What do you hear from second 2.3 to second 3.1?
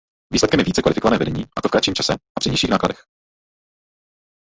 při nižších nákladech.